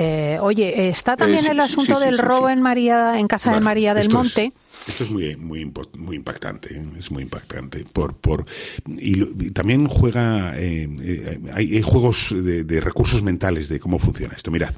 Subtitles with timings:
[0.00, 4.08] Eh, oye, está también el asunto del robo en María, en casa de María del
[4.10, 4.52] Monte.
[4.86, 6.84] Esto es muy, muy, muy impactante, ¿eh?
[6.96, 7.84] es muy impactante.
[7.92, 8.46] Por, por,
[8.86, 14.52] y, también juega, eh, hay, juegos de, recursos mentales de cómo funciona esto.
[14.52, 14.74] Mirad,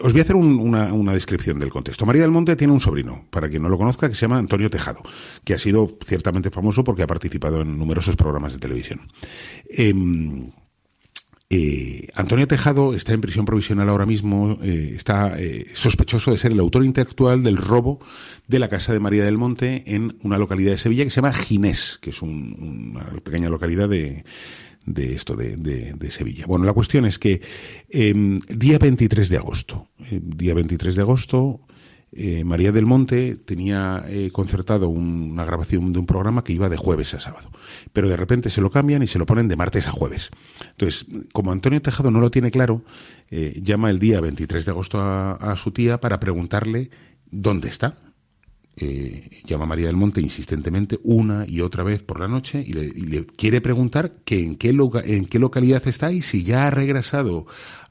[0.00, 2.06] os voy a hacer una, una, descripción del contexto.
[2.06, 4.70] María del Monte tiene un sobrino, para quien no lo conozca, que se llama Antonio
[4.70, 5.02] Tejado,
[5.42, 9.08] que ha sido ciertamente famoso porque ha participado en numerosos programas de televisión.
[11.48, 16.50] Eh, Antonio Tejado está en prisión provisional ahora mismo, eh, está eh, sospechoso de ser
[16.50, 18.00] el autor intelectual del robo
[18.48, 21.32] de la casa de María del Monte en una localidad de Sevilla que se llama
[21.32, 24.24] Ginés, que es una pequeña localidad de,
[24.86, 26.46] de esto de, de, Sevilla.
[26.46, 27.40] Bueno, la cuestión es que
[27.90, 31.60] em, día 23 de agosto, día 23 de agosto,
[32.12, 36.76] eh, María del Monte tenía eh, concertado una grabación de un programa que iba de
[36.76, 37.50] jueves a sábado,
[37.92, 40.30] pero de repente se lo cambian y se lo ponen de martes a jueves.
[40.70, 42.82] Entonces, como Antonio Tejado no lo tiene claro,
[43.30, 46.90] eh, llama el día 23 de agosto a, su tía para preguntarle
[47.30, 47.98] dónde está.
[49.44, 53.26] llama a María del Monte insistentemente una y otra vez por la noche y le,
[53.26, 57.46] quiere preguntar que en qué, en qué localidad está y si ya ha regresado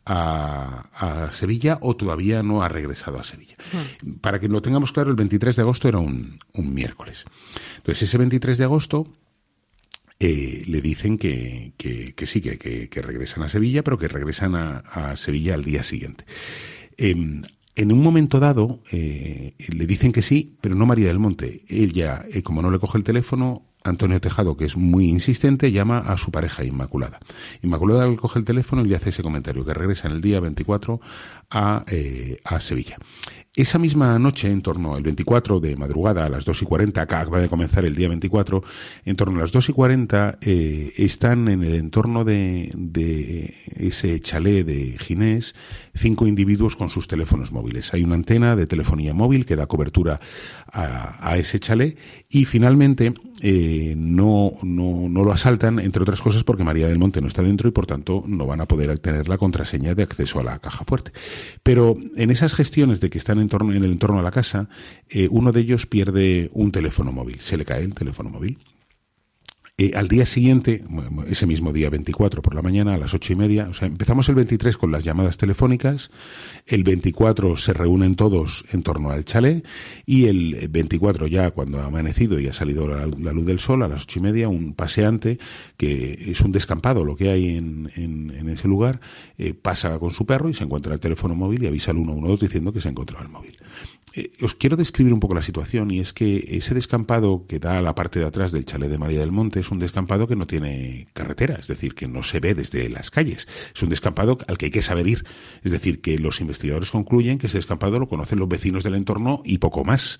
[0.05, 3.55] a, Sevilla o todavía no ha regresado a Sevilla.
[4.21, 7.25] Para que lo tengamos claro, el 23 de agosto era un, miércoles.
[7.77, 9.07] Entonces, ese 23 de agosto
[10.19, 12.57] eh, le dicen que, que, sí, que,
[12.89, 16.25] que, regresan a Sevilla, pero que regresan a, Sevilla al día siguiente.
[16.97, 17.41] Em,
[17.75, 21.63] en un momento dado eh, le dicen que sí, pero no María del Monte.
[21.67, 25.99] Ella, eh, como no le coge el teléfono, Antonio Tejado, que es muy insistente, llama
[25.99, 27.19] a su pareja Inmaculada.
[27.61, 30.39] Inmaculada le coge el teléfono y le hace ese comentario, que regresa en el día
[30.39, 30.99] 24
[31.51, 32.97] a, eh, a Sevilla.
[33.55, 37.39] Esa misma noche, en torno al 24 de madrugada a las 2 y 40, acaba
[37.39, 38.61] de comenzar el día 24,
[39.05, 44.19] en torno a las 2 y 40 eh, están en el entorno de, de ese
[44.19, 45.55] chalet de Ginés
[45.93, 47.93] cinco individuos con sus teléfonos móviles.
[47.93, 50.19] Hay una antena de telefonía móvil que da cobertura
[50.69, 51.97] a, a ese chalet
[52.27, 57.21] y finalmente eh, no, no, no lo asaltan, entre otras cosas porque María del Monte
[57.21, 60.39] no está dentro y por tanto no van a poder tener la contraseña de acceso
[60.39, 61.11] a la caja fuerte.
[61.63, 64.69] Pero en esas gestiones de que están en, torno, el entorno a la casa,
[65.09, 68.57] eh, uno de ellos pierde un teléfono móvil, se le cae el teléfono móvil.
[69.77, 70.85] Al día siguiente,
[71.27, 74.29] ese mismo día 24 por la mañana, a las ocho y media, o sea, empezamos
[74.29, 76.11] el 23 con las llamadas telefónicas,
[76.65, 79.67] el 24 se reúnen todos en torno al chalet
[80.05, 83.89] y el 24 ya cuando ha amanecido y ha salido la, luz del sol, a
[83.89, 85.39] las ocho y media, un paseante,
[85.75, 89.01] que es un descampado lo que hay en, en, ese lugar,
[89.37, 92.45] eh, pasa con su perro y se encuentra el teléfono móvil y avisa al 112
[92.45, 93.57] diciendo que se ha el móvil.
[94.13, 97.77] Eh, os quiero describir un poco la situación y es que ese descampado que da
[97.77, 100.35] a la parte de atrás del chalet de María del Monte es un descampado que
[100.35, 103.47] no tiene carretera, es decir, que no se ve desde las calles.
[103.73, 105.25] Es un descampado al que hay que saber ir.
[105.63, 109.41] Es decir, que los investigadores concluyen que ese descampado lo conocen los vecinos del entorno
[109.43, 110.19] y poco más.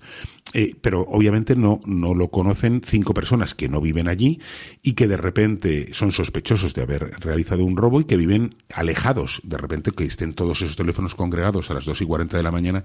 [0.52, 4.40] Eh, pero obviamente no, no lo conocen cinco personas que no viven allí
[4.82, 9.40] y que de repente son sospechosos de haber realizado un robo y que viven alejados.
[9.42, 12.50] De repente que estén todos esos teléfonos congregados a las dos y cuarenta de la
[12.50, 12.84] mañana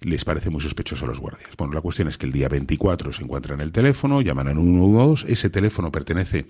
[0.00, 1.50] les parece muy sospechoso a los guardias.
[1.56, 5.32] Bueno, la cuestión es que el día 24 se encuentran el teléfono, llaman al 112,
[5.32, 6.46] ese teléfono pertenece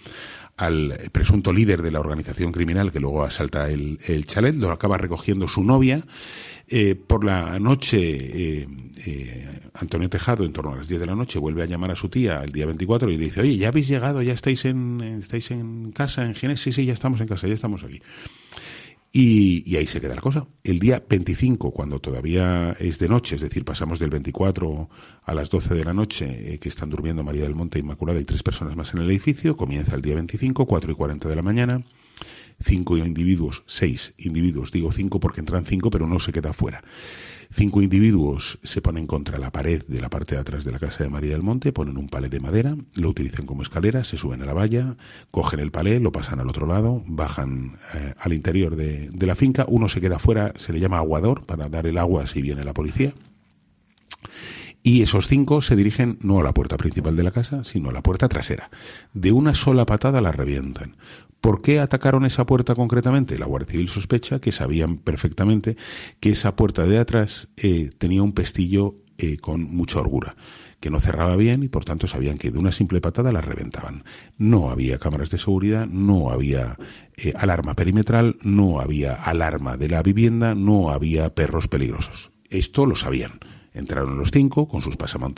[0.57, 5.49] al presunto líder de la organización criminal que luego asalta el, chalet, lo acaba recogiendo
[5.49, 6.05] su novia.
[6.69, 8.69] Eh, por la noche, eh,
[9.07, 11.97] eh, Antonio Tejado, en torno a las 10 de la noche, vuelve a llamar a
[11.97, 14.21] su tía el día 24 y dice, oye, ¿ya habéis llegado?
[14.23, 16.61] ¿Ya estáis en, estáis en casa, en Ginés?
[16.61, 18.01] Sí, sí, ya estamos en casa, ya estamos aquí.
[19.13, 20.47] Y, ahí se queda la cosa.
[20.63, 24.91] El día 25, cuando todavía es de noche, es decir, pasamos del 24
[25.25, 28.25] a las 12 de la noche, eh, que están durmiendo María del Monte Inmaculada y
[28.25, 31.43] tres personas más en el edificio, comienza el día 25, 4 y 40 de la
[31.43, 31.85] mañana.
[32.61, 36.83] Cinco individuos, seis individuos, digo cinco porque entran cinco, pero uno se queda fuera.
[37.51, 41.05] Cinco individuos se ponen contra la pared de la parte de atrás de la casa
[41.05, 44.43] de María del Monte, ponen un palé de madera, lo utilizan como escalera, se suben
[44.43, 44.97] a la valla,
[45.31, 49.37] cogen el palé, lo pasan al otro lado, bajan eh, al interior de, de la
[49.37, 52.65] finca, uno se queda fuera, se le llama aguador para dar el agua si viene
[52.65, 53.13] la policía.
[54.87, 57.93] Y esos cinco se dirigen no a la puerta principal de la casa, sino a
[57.93, 58.71] la puerta trasera.
[59.15, 60.95] De una sola patada la revientan.
[61.41, 63.37] ¿Por qué atacaron esa puerta concretamente?
[63.37, 65.77] La Guardia Civil sospecha que sabían perfectamente
[66.21, 70.37] que esa puerta de atrás eh, tenía un pestillo eh, con mucha holgura,
[70.79, 74.05] que no cerraba bien y por tanto sabían que de una simple patada la reventaban.
[74.39, 76.79] No había cámaras de seguridad, no había
[77.17, 82.31] eh, alarma perimetral, no había alarma de la vivienda, no había perros peligrosos.
[82.51, 83.41] Esto lo sabían.
[83.77, 85.37] Entraron los cinco con sus pasamontañas